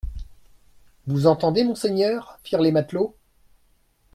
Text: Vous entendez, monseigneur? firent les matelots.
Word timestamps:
Vous 1.05 1.27
entendez, 1.27 1.63
monseigneur? 1.63 2.39
firent 2.43 2.63
les 2.63 2.71
matelots. 2.71 3.15